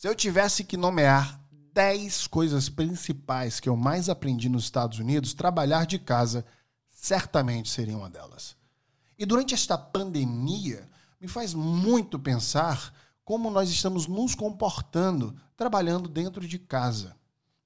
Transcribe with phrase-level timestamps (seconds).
[0.00, 1.38] Se eu tivesse que nomear
[1.74, 6.42] 10 coisas principais que eu mais aprendi nos Estados Unidos, trabalhar de casa
[6.88, 8.56] certamente seria uma delas.
[9.18, 10.88] E durante esta pandemia,
[11.20, 12.94] me faz muito pensar
[13.26, 17.14] como nós estamos nos comportando trabalhando dentro de casa.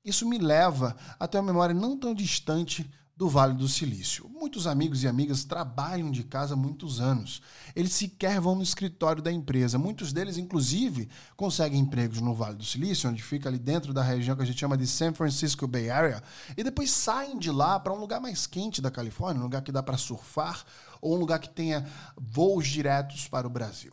[0.04, 4.28] Isso me leva até uma memória não tão distante do Vale do Silício.
[4.28, 7.40] Muitos amigos e amigas trabalham de casa há muitos anos.
[7.74, 9.78] Eles sequer vão no escritório da empresa.
[9.78, 14.36] Muitos deles, inclusive, conseguem empregos no Vale do Silício, onde fica ali dentro da região
[14.36, 16.22] que a gente chama de San Francisco Bay Area,
[16.56, 19.72] e depois saem de lá para um lugar mais quente da Califórnia, um lugar que
[19.72, 20.64] dá para surfar
[21.00, 21.86] ou um lugar que tenha
[22.16, 23.92] voos diretos para o Brasil.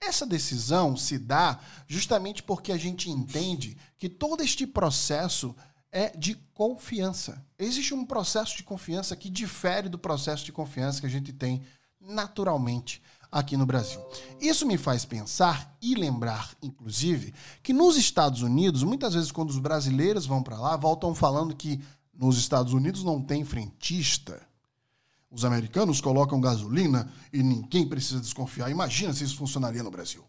[0.00, 5.54] Essa decisão se dá justamente porque a gente entende que todo este processo
[5.92, 7.44] é de confiança.
[7.58, 11.62] Existe um processo de confiança que difere do processo de confiança que a gente tem
[12.00, 14.00] naturalmente aqui no Brasil.
[14.40, 19.58] Isso me faz pensar e lembrar, inclusive, que nos Estados Unidos, muitas vezes quando os
[19.58, 21.80] brasileiros vão para lá, voltam falando que
[22.12, 24.40] nos Estados Unidos não tem frentista.
[25.30, 28.70] Os americanos colocam gasolina e ninguém precisa desconfiar.
[28.70, 30.24] Imagina se isso funcionaria no Brasil.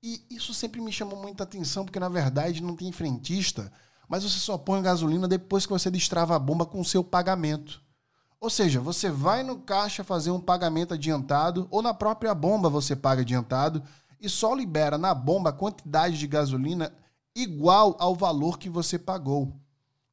[0.00, 3.72] E isso sempre me chamou muita atenção, porque na verdade não tem frentista
[4.08, 7.82] mas você só põe gasolina depois que você destrava a bomba com o seu pagamento.
[8.40, 12.94] Ou seja, você vai no caixa fazer um pagamento adiantado, ou na própria bomba você
[12.94, 13.82] paga adiantado,
[14.20, 16.92] e só libera na bomba a quantidade de gasolina
[17.34, 19.52] igual ao valor que você pagou.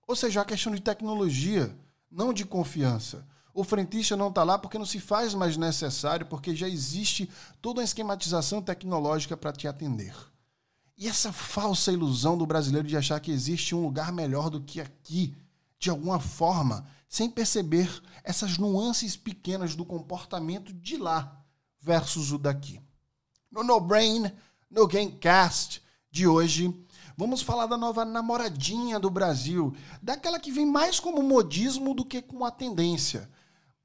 [0.07, 1.75] Ou seja, é uma questão de tecnologia,
[2.09, 3.25] não de confiança.
[3.53, 7.29] O frentista não está lá porque não se faz mais necessário, porque já existe
[7.61, 10.15] toda uma esquematização tecnológica para te atender.
[11.01, 14.79] E essa falsa ilusão do brasileiro de achar que existe um lugar melhor do que
[14.79, 15.35] aqui,
[15.79, 17.89] de alguma forma, sem perceber
[18.23, 21.43] essas nuances pequenas do comportamento de lá
[21.81, 22.79] versus o daqui.
[23.51, 24.31] No No Brain,
[24.69, 26.71] no Gamecast de hoje,
[27.17, 32.21] vamos falar da nova namoradinha do Brasil, daquela que vem mais como modismo do que
[32.21, 33.27] com a tendência,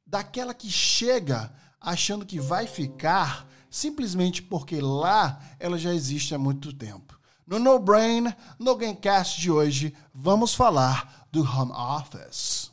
[0.07, 6.73] daquela que chega achando que vai ficar simplesmente porque lá ela já existe há muito
[6.73, 7.16] tempo.
[7.49, 12.73] No No Brain, no Gamecast de hoje, vamos falar do home office.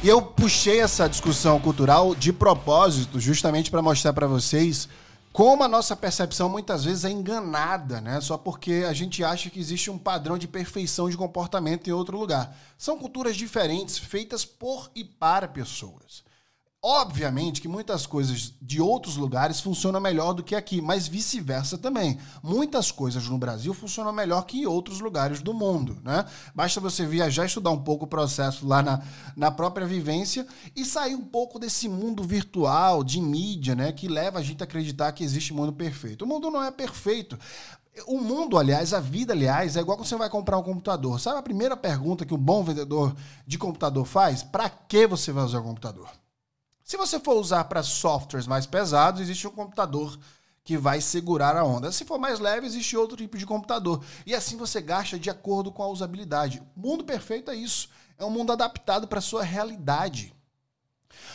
[0.00, 4.88] E eu puxei essa discussão cultural de propósito, justamente para mostrar para vocês
[5.32, 8.20] como a nossa percepção muitas vezes é enganada, né?
[8.20, 12.18] Só porque a gente acha que existe um padrão de perfeição de comportamento em outro
[12.18, 12.54] lugar.
[12.76, 16.22] São culturas diferentes, feitas por e para pessoas.
[16.84, 22.18] Obviamente que muitas coisas de outros lugares funcionam melhor do que aqui, mas vice-versa também.
[22.42, 26.24] Muitas coisas no Brasil funcionam melhor que em outros lugares do mundo, né?
[26.52, 29.00] Basta você viajar, estudar um pouco o processo lá na,
[29.36, 30.44] na própria vivência
[30.74, 33.92] e sair um pouco desse mundo virtual, de mídia, né?
[33.92, 36.24] Que leva a gente a acreditar que existe mundo perfeito.
[36.24, 37.38] O mundo não é perfeito.
[38.08, 41.20] O mundo, aliás, a vida, aliás, é igual quando você vai comprar um computador.
[41.20, 43.14] Sabe a primeira pergunta que um bom vendedor
[43.46, 44.42] de computador faz?
[44.42, 46.21] Para que você vai usar o computador?
[46.92, 50.18] Se você for usar para softwares mais pesados, existe um computador
[50.62, 51.90] que vai segurar a onda.
[51.90, 54.04] Se for mais leve, existe outro tipo de computador.
[54.26, 56.62] E assim você gasta de acordo com a usabilidade.
[56.76, 57.88] O mundo perfeito é isso.
[58.18, 60.34] É um mundo adaptado para sua realidade.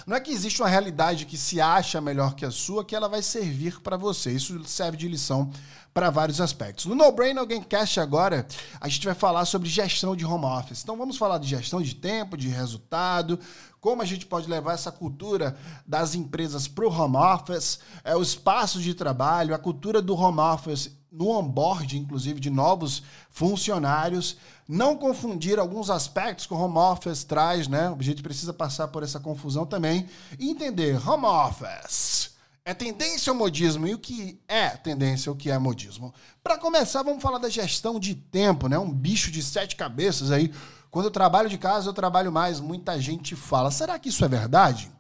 [0.06, 3.10] Não é que existe uma realidade que se acha melhor que a sua, que ela
[3.10, 4.32] vai servir para você.
[4.32, 5.52] Isso serve de lição
[5.94, 6.86] para vários aspectos.
[6.86, 8.48] No No Brain Alguém Cast agora,
[8.80, 10.84] a gente vai falar sobre gestão de home office.
[10.84, 13.40] Então vamos falar de gestão de tempo, de resultado,
[13.80, 18.22] como a gente pode levar essa cultura das empresas para o home office, é, o
[18.22, 24.38] espaço de trabalho, a cultura do home office no onboard, inclusive, de novos funcionários.
[24.68, 27.96] Não confundir alguns aspectos que o home office traz, né?
[27.98, 30.08] A gente precisa passar por essa confusão também.
[30.38, 32.36] E entender home office.
[32.66, 33.88] É tendência ou modismo?
[33.88, 36.14] E o que é tendência, o que é modismo?
[36.44, 38.78] Para começar, vamos falar da gestão de tempo, né?
[38.78, 40.54] Um bicho de sete cabeças aí.
[40.92, 42.60] Quando eu trabalho de casa, eu trabalho mais.
[42.60, 43.72] Muita gente fala.
[43.72, 44.92] Será que isso é verdade?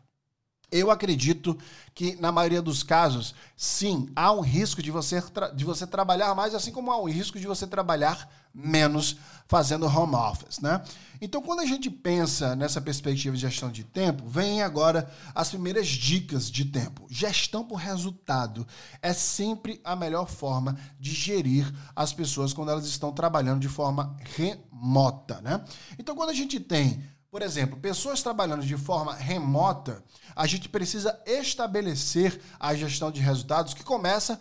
[0.69, 1.57] Eu acredito
[1.95, 5.23] que, na maioria dos casos, sim, há um risco de você,
[5.55, 9.17] de você trabalhar mais, assim como há um risco de você trabalhar menos
[9.47, 10.83] fazendo home office, né?
[11.21, 15.87] Então, quando a gente pensa nessa perspectiva de gestão de tempo, vem agora as primeiras
[15.87, 17.07] dicas de tempo.
[17.09, 18.67] Gestão por resultado
[19.01, 24.17] é sempre a melhor forma de gerir as pessoas quando elas estão trabalhando de forma
[24.35, 25.63] remota, né?
[25.97, 30.03] Então, quando a gente tem por exemplo, pessoas trabalhando de forma remota,
[30.35, 34.39] a gente precisa estabelecer a gestão de resultados que começa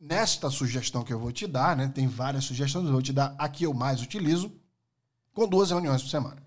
[0.00, 1.88] nesta sugestão que eu vou te dar, né?
[1.94, 4.52] Tem várias sugestões, eu vou te dar a que eu mais utilizo,
[5.32, 6.42] com duas reuniões por semana.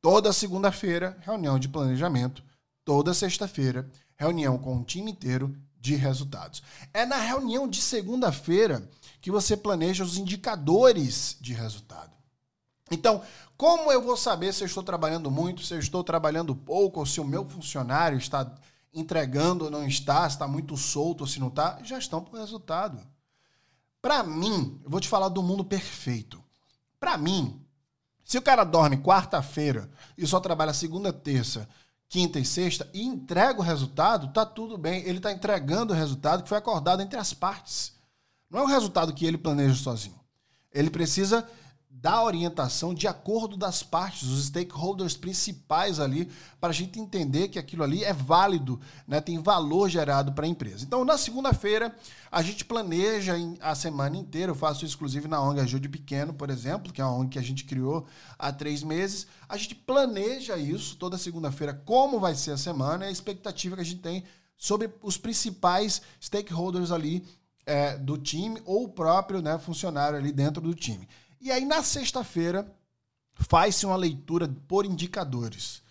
[0.00, 2.44] Toda segunda-feira, reunião de planejamento.
[2.84, 6.62] Toda sexta-feira, reunião com o time inteiro de resultados.
[6.94, 8.88] É na reunião de segunda-feira
[9.20, 12.12] que você planeja os indicadores de resultado.
[12.90, 13.20] Então,
[13.56, 17.06] como eu vou saber se eu estou trabalhando muito, se eu estou trabalhando pouco, ou
[17.06, 18.50] se o meu funcionário está
[18.92, 21.78] entregando ou não está, se está muito solto ou se não está?
[21.82, 23.00] Já estão por resultado.
[24.02, 26.42] Para mim, eu vou te falar do mundo perfeito.
[27.00, 27.60] Para mim,
[28.24, 31.68] se o cara dorme quarta-feira e só trabalha segunda, terça,
[32.08, 35.02] quinta e sexta e entrega o resultado, tá tudo bem.
[35.04, 37.94] Ele está entregando o resultado que foi acordado entre as partes.
[38.50, 40.18] Não é o resultado que ele planeja sozinho.
[40.72, 41.48] Ele precisa
[42.00, 47.58] dar orientação de acordo das partes, os stakeholders principais ali, para a gente entender que
[47.58, 48.78] aquilo ali é válido,
[49.08, 50.84] né, tem valor gerado para a empresa.
[50.84, 51.96] Então, na segunda-feira,
[52.30, 56.92] a gente planeja a semana inteira, eu faço isso na ONG Ajude Pequeno, por exemplo,
[56.92, 58.06] que é uma ONG que a gente criou
[58.38, 59.26] há três meses.
[59.48, 63.82] A gente planeja isso toda segunda-feira, como vai ser a semana e a expectativa que
[63.82, 64.24] a gente tem
[64.56, 67.26] sobre os principais stakeholders ali
[67.66, 71.08] é, do time ou o próprio né, funcionário ali dentro do time.
[71.40, 72.70] E aí, na sexta-feira,
[73.34, 75.82] faz-se uma leitura por indicadores.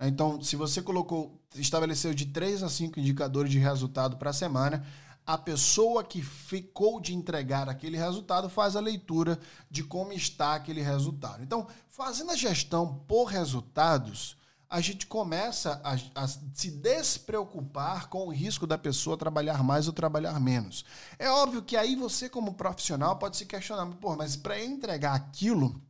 [0.00, 4.84] Então, se você colocou, estabeleceu de 3 a 5 indicadores de resultado para a semana,
[5.26, 9.38] a pessoa que ficou de entregar aquele resultado faz a leitura
[9.70, 11.42] de como está aquele resultado.
[11.42, 14.36] Então, fazendo a gestão por resultados,
[14.74, 19.92] a gente começa a, a, se despreocupar com o risco da pessoa trabalhar mais ou
[19.92, 20.84] trabalhar menos.
[21.16, 25.80] É óbvio que aí você, como profissional, pode se questionar, Pô, mas para entregar aquilo,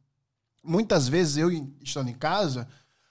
[0.63, 1.51] muitas vezes eu,
[1.81, 2.69] estando em casa,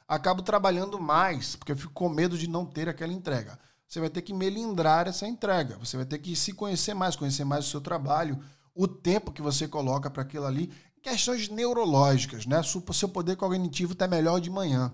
[0.07, 3.57] acabo trabalhando mais, porque eu fico com medo de não ter aquela entrega.
[3.87, 7.45] Você vai ter que melindrar essa entrega, você vai ter que se conhecer mais, conhecer
[7.45, 8.39] mais o seu trabalho,
[8.75, 10.71] o tempo que você coloca para aquilo ali,
[11.01, 12.61] questões neurológicas, né?
[12.61, 14.93] O seu poder cognitivo está melhor de manhã.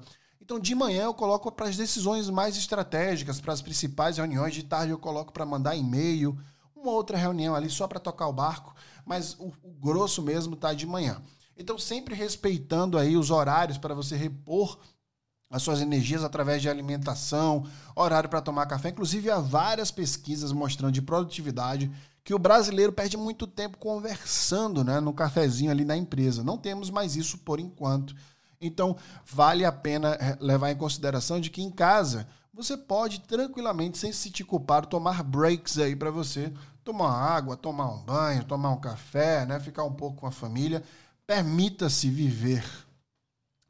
[0.50, 4.56] Então, de manhã eu coloco para as decisões mais estratégicas, para as principais reuniões.
[4.56, 6.36] De tarde eu coloco para mandar e-mail,
[6.76, 8.74] uma outra reunião ali só para tocar o barco,
[9.06, 11.22] mas o, o grosso mesmo está de manhã.
[11.56, 14.80] Então, sempre respeitando aí os horários para você repor
[15.52, 17.64] as suas energias através de alimentação,
[17.96, 18.90] horário para tomar café.
[18.90, 21.92] Inclusive, há várias pesquisas mostrando de produtividade
[22.24, 26.44] que o brasileiro perde muito tempo conversando né, no cafezinho ali na empresa.
[26.44, 28.16] Não temos mais isso por enquanto.
[28.62, 28.96] Então,
[29.26, 34.12] vale a pena eh, levar em consideração de que em casa você pode tranquilamente, sem
[34.12, 36.52] se te culpar, tomar breaks aí para você
[36.84, 39.60] tomar água, tomar um banho, tomar um café, né?
[39.60, 40.84] ficar um pouco com a família.
[41.26, 42.66] Permita-se viver,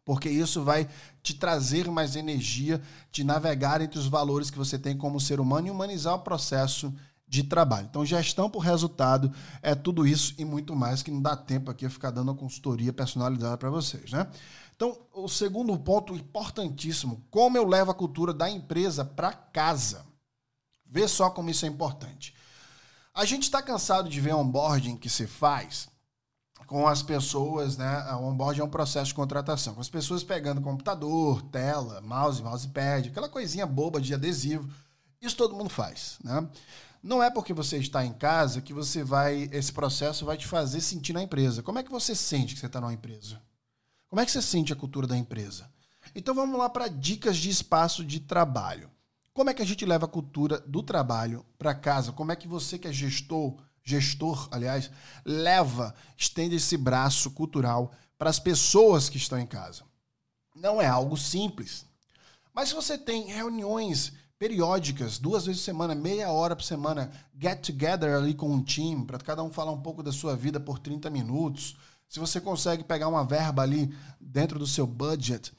[0.05, 0.87] porque isso vai
[1.21, 2.81] te trazer mais energia,
[3.11, 6.91] te navegar entre os valores que você tem como ser humano e humanizar o processo
[7.29, 7.87] de trabalho.
[7.87, 9.31] Então, gestão por resultado
[9.61, 12.35] é tudo isso e muito mais que não dá tempo aqui eu ficar dando uma
[12.35, 14.27] consultoria personalizada para vocês, né?
[14.75, 20.05] Então, o segundo ponto importantíssimo, como eu levo a cultura da empresa para casa.
[20.85, 22.33] Vê só como isso é importante.
[23.13, 25.87] A gente está cansado de ver onboarding que se faz
[26.65, 28.11] com as pessoas, né?
[28.13, 33.09] O onboarding é um processo de contratação, com as pessoas pegando computador, tela, mouse, mousepad,
[33.09, 34.67] aquela coisinha boba de adesivo.
[35.21, 36.47] Isso todo mundo faz, né?
[37.01, 40.81] Não é porque você está em casa que você vai, esse processo vai te fazer
[40.81, 41.63] sentir na empresa.
[41.63, 43.41] Como é que você sente que você está numa empresa?
[44.09, 45.69] Como é que você sente a cultura da empresa?
[46.13, 48.89] Então vamos lá para dicas de espaço de trabalho.
[49.33, 52.11] Como é que a gente leva a cultura do trabalho para casa?
[52.11, 54.91] Como é que você que é gestor, gestor, aliás,
[55.23, 59.83] leva, estende esse braço cultural para as pessoas que estão em casa?
[60.53, 61.85] Não é algo simples.
[62.53, 67.59] Mas se você tem reuniões periódicas, duas vezes por semana, meia hora por semana, get
[67.59, 70.79] together ali com um time, para cada um falar um pouco da sua vida por
[70.79, 71.75] 30 minutos,
[72.07, 75.51] se você consegue pegar uma verba ali dentro do seu budget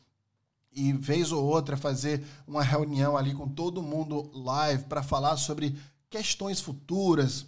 [0.73, 5.77] e vez ou outra fazer uma reunião ali com todo mundo live para falar sobre
[6.09, 7.45] questões futuras,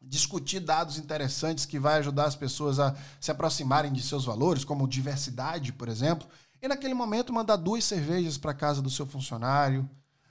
[0.00, 4.86] discutir dados interessantes que vai ajudar as pessoas a se aproximarem de seus valores, como
[4.86, 6.28] diversidade, por exemplo,
[6.62, 9.88] e naquele momento mandar duas cervejas para casa do seu funcionário,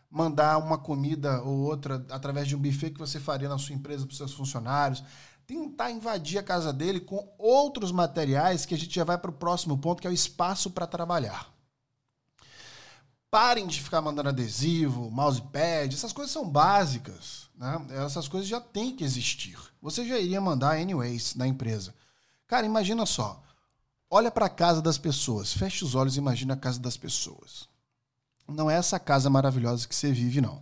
[0.10, 4.06] mandar uma comida ou outra através de um buffet que você faria na sua empresa
[4.06, 5.04] para os seus funcionários,
[5.46, 9.34] tentar invadir a casa dele com outros materiais que a gente já vai para o
[9.34, 11.52] próximo ponto, que é o espaço para trabalhar.
[13.32, 17.48] Parem de ficar mandando adesivo, mousepad, essas coisas são básicas.
[17.56, 17.86] Né?
[18.06, 19.58] Essas coisas já têm que existir.
[19.82, 21.94] Você já iria mandar anyways na empresa.
[22.48, 23.44] Cara, imagina só.
[24.10, 25.54] Olha para a casa das pessoas.
[25.54, 27.69] Feche os olhos e imagina a casa das pessoas.
[28.50, 30.62] Não é essa casa maravilhosa que você vive, não.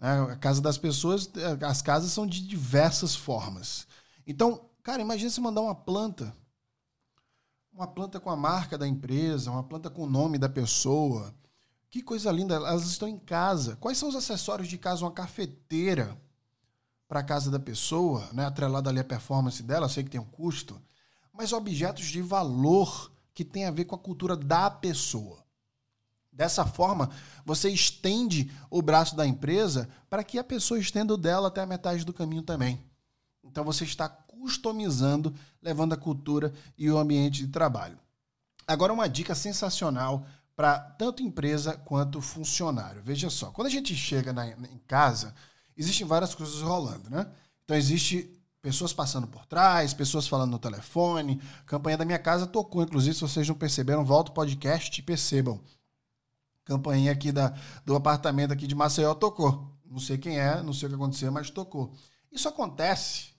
[0.00, 1.30] É, a casa das pessoas,
[1.66, 3.86] as casas são de diversas formas.
[4.26, 6.34] Então, cara, imagina se mandar uma planta.
[7.72, 11.34] uma planta com a marca da empresa, uma planta com o nome da pessoa.
[11.90, 13.76] Que coisa linda, elas estão em casa.
[13.76, 15.04] Quais são os acessórios de casa?
[15.04, 16.20] Uma cafeteira
[17.06, 18.44] para a casa da pessoa, né?
[18.44, 20.80] atrelada ali à performance dela, sei que tem um custo,
[21.32, 25.43] mas objetos de valor que tem a ver com a cultura da pessoa.
[26.34, 27.10] Dessa forma,
[27.44, 31.66] você estende o braço da empresa para que a pessoa estenda o dela até a
[31.66, 32.84] metade do caminho também.
[33.44, 37.96] Então você está customizando, levando a cultura e o ambiente de trabalho.
[38.66, 40.26] Agora, uma dica sensacional
[40.56, 43.02] para tanto empresa quanto funcionário.
[43.04, 45.34] Veja só, quando a gente chega na, em casa,
[45.76, 47.30] existem várias coisas rolando, né?
[47.64, 48.28] Então, existe
[48.60, 51.40] pessoas passando por trás, pessoas falando no telefone.
[51.60, 55.02] A campanha da minha casa tocou, inclusive, se vocês não perceberam, volta o podcast e
[55.02, 55.60] percebam
[56.64, 57.54] campainha aqui da,
[57.84, 59.70] do apartamento aqui de Maceió tocou.
[59.84, 61.92] Não sei quem é, não sei o que aconteceu, mas tocou.
[62.32, 63.34] Isso acontece.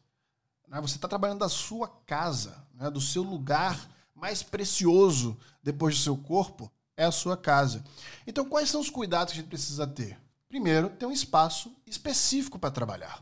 [0.68, 0.80] Né?
[0.82, 2.90] Você está trabalhando da sua casa, né?
[2.90, 7.84] do seu lugar mais precioso depois do seu corpo, é a sua casa.
[8.26, 10.18] Então, quais são os cuidados que a gente precisa ter?
[10.48, 13.22] Primeiro, ter um espaço específico para trabalhar.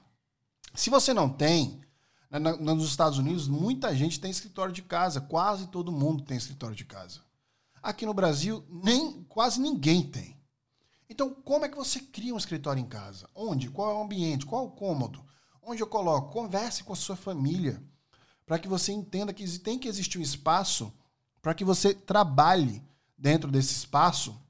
[0.76, 1.82] Se você não tem,
[2.30, 6.76] né, nos Estados Unidos, muita gente tem escritório de casa, quase todo mundo tem escritório
[6.76, 7.22] de casa.
[7.84, 10.42] Aqui no Brasil, nem quase ninguém tem.
[11.10, 13.30] Então, como é que você cria um escritório em casa?
[13.36, 13.70] Onde?
[13.70, 14.46] Qual é o ambiente?
[14.46, 15.24] Qual é o cômodo?
[15.62, 16.32] Onde eu coloco?
[16.32, 17.84] Converse com a sua família
[18.46, 20.94] para que você entenda que tem que existir um espaço
[21.42, 22.82] para que você trabalhe
[23.18, 24.42] dentro desse espaço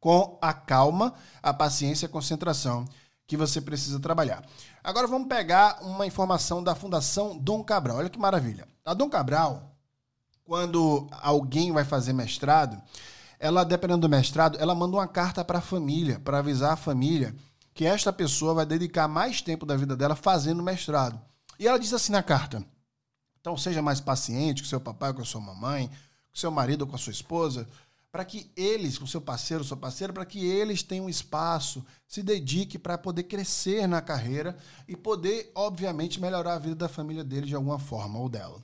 [0.00, 2.84] com a calma, a paciência e a concentração
[3.26, 4.44] que você precisa trabalhar.
[4.82, 7.98] Agora vamos pegar uma informação da Fundação Dom Cabral.
[7.98, 8.68] Olha que maravilha.
[8.84, 9.73] A Dom Cabral
[10.44, 12.80] quando alguém vai fazer mestrado,
[13.38, 17.34] ela, dependendo do mestrado, ela manda uma carta para a família, para avisar a família
[17.72, 21.20] que esta pessoa vai dedicar mais tempo da vida dela fazendo mestrado.
[21.58, 22.64] E ela diz assim na carta:
[23.40, 26.94] então seja mais paciente com seu papai, com a sua mamãe, com seu marido, com
[26.94, 27.68] a sua esposa,
[28.12, 32.78] para que eles, com seu parceiro, sua parceira, para que eles tenham espaço, se dedique
[32.78, 37.56] para poder crescer na carreira e poder, obviamente, melhorar a vida da família dele de
[37.56, 38.62] alguma forma ou dela.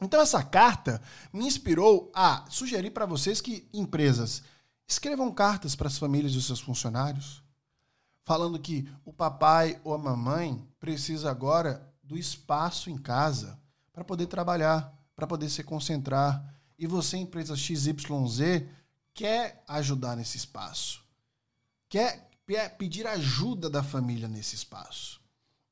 [0.00, 1.00] Então essa carta
[1.32, 4.42] me inspirou a sugerir para vocês que empresas
[4.86, 7.42] escrevam cartas para as famílias dos seus funcionários,
[8.24, 13.58] falando que o papai ou a mamãe precisa agora do espaço em casa
[13.92, 16.54] para poder trabalhar, para poder se concentrar.
[16.78, 17.96] E você, empresa XYZ,
[19.14, 21.02] quer ajudar nesse espaço.
[21.88, 22.28] Quer
[22.76, 25.20] pedir ajuda da família nesse espaço.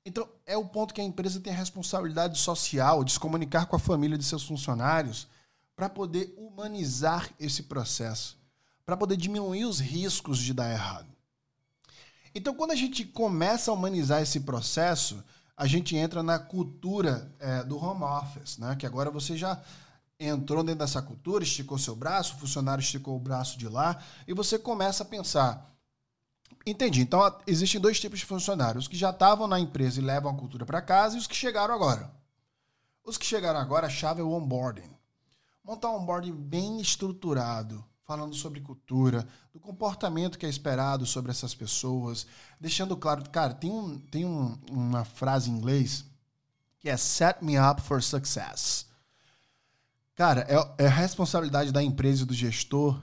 [0.04, 3.76] Então, é o ponto que a empresa tem a responsabilidade social de se comunicar com
[3.76, 5.26] a família de seus funcionários
[5.74, 8.36] para poder humanizar esse processo,
[8.84, 11.08] para poder diminuir os riscos de dar errado.
[12.34, 15.24] Então, quando a gente começa a humanizar esse processo,
[15.56, 18.76] a gente entra na cultura é, do home office, né?
[18.76, 19.60] que agora você já
[20.18, 24.34] entrou dentro dessa cultura, esticou seu braço, o funcionário esticou o braço de lá, e
[24.34, 25.73] você começa a pensar
[26.66, 27.00] Entendi.
[27.00, 30.36] Então, existem dois tipos de funcionários: os que já estavam na empresa e levam a
[30.36, 32.10] cultura para casa e os que chegaram agora.
[33.04, 34.90] Os que chegaram agora, a chave é o onboarding.
[35.62, 41.54] Montar um onboarding bem estruturado, falando sobre cultura, do comportamento que é esperado sobre essas
[41.54, 42.26] pessoas,
[42.60, 43.28] deixando claro.
[43.30, 46.04] Cara, tem, um, tem um, uma frase em inglês
[46.80, 48.86] que é set me up for success.
[50.14, 53.00] Cara, é, é responsabilidade da empresa e do gestor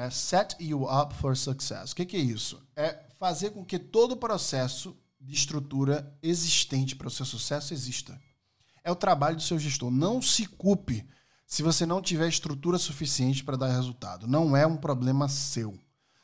[0.00, 0.08] né?
[0.08, 1.92] Set you up for success.
[1.92, 2.62] O que, que é isso?
[2.74, 8.18] É fazer com que todo o processo de estrutura existente para o seu sucesso exista.
[8.82, 9.90] É o trabalho do seu gestor.
[9.90, 11.06] Não se culpe
[11.46, 14.26] se você não tiver estrutura suficiente para dar resultado.
[14.26, 15.78] Não é um problema seu.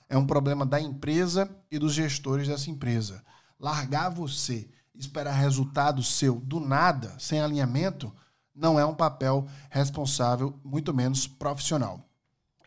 [0.09, 3.23] É um problema da empresa e dos gestores dessa empresa.
[3.61, 8.11] Largar você, esperar resultado seu do nada, sem alinhamento,
[8.55, 12.06] não é um papel responsável, muito menos profissional.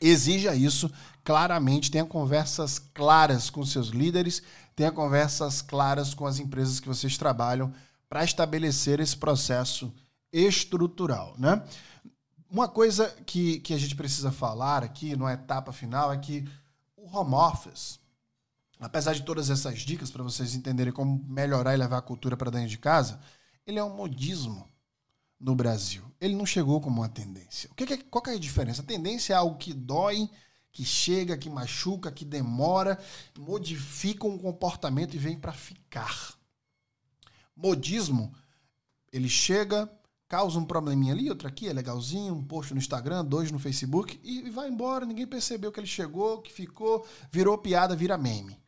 [0.01, 0.89] Exija isso
[1.23, 4.41] claramente, tenha conversas claras com seus líderes,
[4.75, 7.73] tenha conversas claras com as empresas que vocês trabalham
[8.07, 9.93] para estabelecer esse processo
[10.31, 11.63] estrutural, né?
[12.49, 16.47] Uma coisa que, que a gente precisa falar aqui, na etapa final, é que
[16.95, 17.99] o home office,
[18.79, 22.49] apesar de todas essas dicas para vocês entenderem como melhorar e levar a cultura para
[22.49, 23.19] dentro de casa,
[23.67, 24.67] ele é um modismo
[25.39, 26.03] no Brasil.
[26.19, 27.69] Ele não chegou como uma tendência.
[27.71, 28.81] O que, que qual que é a diferença?
[28.81, 30.29] A tendência é algo que dói,
[30.71, 32.99] que chega, que machuca, que demora,
[33.37, 36.33] modifica um comportamento e vem para ficar.
[37.55, 38.33] Modismo,
[39.11, 39.89] ele chega,
[40.27, 44.19] causa um probleminha ali, outro aqui, é legalzinho, um post no Instagram, dois no Facebook
[44.23, 48.59] e vai embora, ninguém percebeu que ele chegou, que ficou, virou piada, vira meme.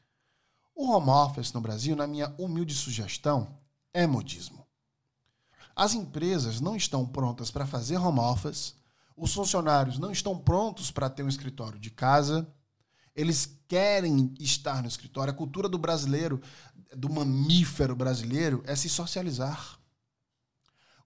[0.75, 3.59] O home office no Brasil, na minha humilde sugestão,
[3.93, 4.60] é modismo.
[5.81, 8.75] As empresas não estão prontas para fazer home office
[9.17, 12.47] Os funcionários não estão prontos para ter um escritório de casa.
[13.15, 15.33] Eles querem estar no escritório.
[15.33, 16.39] A cultura do brasileiro,
[16.95, 19.79] do mamífero brasileiro, é se socializar.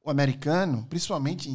[0.04, 1.50] O americano, principalmente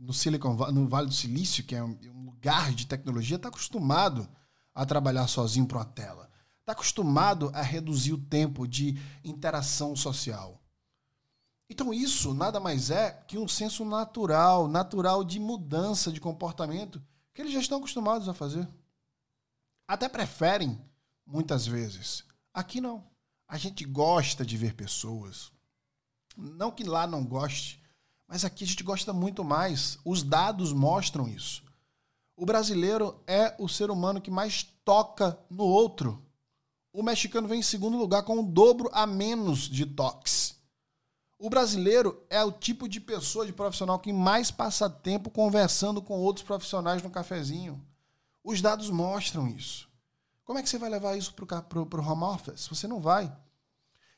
[0.00, 4.26] no Silicon no Vale do Silício, que é um lugar de tecnologia, está acostumado
[4.74, 6.30] a trabalhar sozinho para uma tela.
[6.60, 10.65] Está acostumado a reduzir o tempo de interação social.
[11.68, 17.02] Então, isso nada mais é que um senso natural, natural de mudança de comportamento
[17.34, 18.68] que eles já estão acostumados a fazer.
[19.86, 20.80] Até preferem,
[21.26, 22.24] muitas vezes.
[22.54, 23.04] Aqui não.
[23.48, 25.52] A gente gosta de ver pessoas.
[26.36, 27.82] Não que lá não goste,
[28.26, 29.98] mas aqui a gente gosta muito mais.
[30.04, 31.62] Os dados mostram isso.
[32.36, 36.22] O brasileiro é o ser humano que mais toca no outro.
[36.92, 40.55] O mexicano vem em segundo lugar com o dobro a menos de toques.
[41.38, 46.18] O brasileiro é o tipo de pessoa, de profissional que mais passa tempo conversando com
[46.18, 47.84] outros profissionais no cafezinho.
[48.42, 49.88] Os dados mostram isso.
[50.44, 52.68] Como é que você vai levar isso para o home office?
[52.68, 53.30] Você não vai.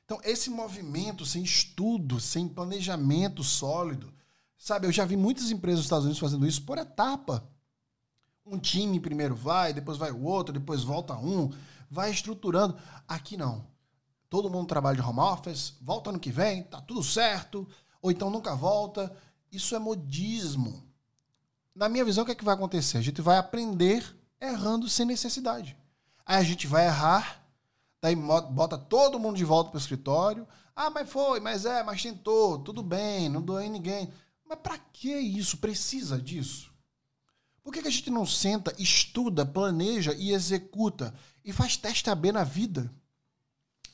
[0.05, 4.15] Então, esse movimento sem estudo, sem planejamento sólido,
[4.57, 4.87] sabe?
[4.87, 7.51] Eu já vi muitas empresas dos Estados Unidos fazendo isso por etapa.
[8.47, 11.51] Um time primeiro vai, depois vai o outro, depois volta um,
[11.91, 12.79] vai estruturando.
[13.09, 13.67] Aqui não
[14.31, 17.67] todo mundo trabalha de home office, volta ano que vem, tá tudo certo,
[18.03, 19.15] ou então nunca volta.
[19.51, 20.83] Isso é modismo.
[21.75, 22.99] Na minha visão, o que, é que vai acontecer?
[22.99, 24.05] A gente vai aprender
[24.41, 25.77] errando sem necessidade.
[26.27, 27.43] Aí a gente vai errar,
[28.03, 30.47] daí bota todo mundo de volta para o escritório.
[30.77, 34.13] Ah, mas foi, mas é, mas tentou, tudo bem, não doeu em ninguém.
[34.49, 35.59] Mas para que isso?
[35.59, 36.73] Precisa disso?
[37.63, 42.33] Por que, que a gente não senta, estuda, planeja e executa e faz teste AB
[42.33, 42.91] na vida?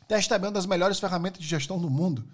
[0.06, 2.26] Testa é uma das melhores ferramentas de gestão do mundo,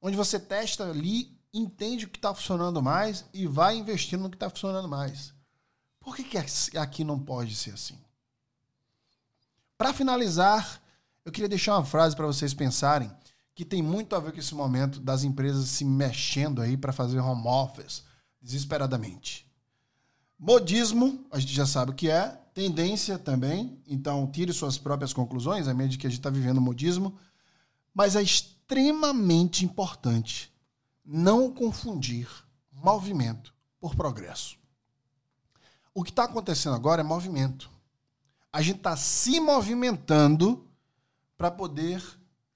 [0.00, 4.36] onde você testa ali, entende o que está funcionando mais e vai investindo no que
[4.36, 5.34] está funcionando mais.
[5.98, 7.98] Por que, que aqui não pode ser assim?
[9.76, 10.80] Para finalizar,
[11.24, 13.10] eu queria deixar uma frase para vocês pensarem
[13.54, 17.18] que tem muito a ver com esse momento das empresas se mexendo aí para fazer
[17.18, 18.02] home office
[18.40, 19.46] desesperadamente.
[20.38, 25.68] Modismo, a gente já sabe o que é, tendência também, então tire suas próprias conclusões,
[25.68, 27.18] a medida que a gente está vivendo o modismo,
[27.94, 30.52] mas é extremamente importante
[31.04, 32.28] não confundir
[32.72, 34.56] movimento por progresso.
[35.92, 37.70] O que está acontecendo agora é movimento.
[38.52, 40.66] A gente está se movimentando
[41.36, 42.02] para poder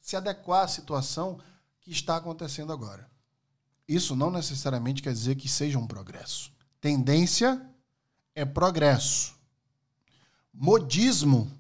[0.01, 1.41] se adequar à situação
[1.81, 3.11] que está acontecendo agora.
[3.87, 6.53] Isso não necessariamente quer dizer que seja um progresso.
[6.81, 7.61] Tendência
[8.35, 9.34] é progresso.
[10.57, 11.51] Modismo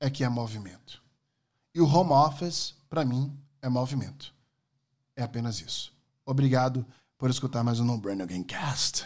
[0.00, 1.00] é que é movimento.
[1.72, 4.34] E o home office, para mim, é movimento.
[5.14, 5.92] É apenas isso.
[6.26, 6.84] Obrigado
[7.16, 9.04] por escutar mais um No Brain Again Cast.